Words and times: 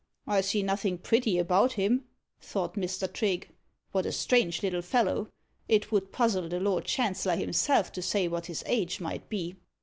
"I 0.25 0.41
see 0.41 0.63
nothing 0.63 0.97
pretty 0.97 1.37
about 1.37 1.73
him," 1.73 2.05
thought 2.39 2.73
Mr. 2.73 3.07
Trigge. 3.07 3.49
"What 3.91 4.07
a 4.07 4.11
strange 4.11 4.63
little 4.63 4.81
fellow! 4.81 5.29
It 5.69 5.91
would 5.91 6.11
puzzle 6.11 6.49
the 6.49 6.59
Lord 6.59 6.85
Chancellor 6.85 7.35
himself 7.35 7.91
to 7.91 8.01
say 8.01 8.27
what 8.27 8.47
his 8.47 8.63
age 8.65 8.99
might 8.99 9.29
be." 9.29 9.57